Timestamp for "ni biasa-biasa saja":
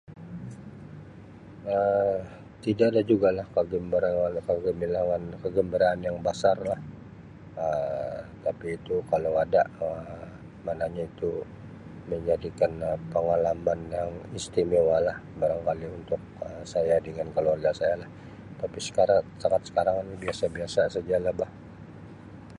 20.09-21.15